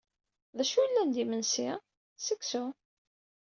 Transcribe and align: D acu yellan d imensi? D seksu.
D 0.57 0.59
acu 0.63 0.77
yellan 0.83 1.09
d 1.15 1.17
imensi? 1.23 1.69
D 2.17 2.19
seksu. 2.25 2.65